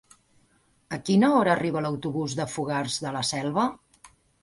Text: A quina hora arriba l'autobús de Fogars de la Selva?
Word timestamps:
A 0.97 0.99
quina 1.09 1.29
hora 1.41 1.53
arriba 1.57 1.85
l'autobús 1.87 2.37
de 2.43 2.51
Fogars 2.57 3.01
de 3.07 3.17
la 3.19 3.27
Selva? 3.37 3.71